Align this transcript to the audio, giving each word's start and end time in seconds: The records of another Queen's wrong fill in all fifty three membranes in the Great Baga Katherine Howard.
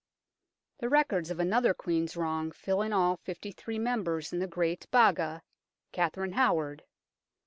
The 0.79 0.89
records 0.89 1.29
of 1.29 1.39
another 1.39 1.75
Queen's 1.75 2.17
wrong 2.17 2.51
fill 2.51 2.81
in 2.81 2.91
all 2.91 3.17
fifty 3.17 3.51
three 3.51 3.77
membranes 3.77 4.33
in 4.33 4.39
the 4.39 4.47
Great 4.47 4.89
Baga 4.89 5.43
Katherine 5.91 6.31
Howard. 6.33 6.83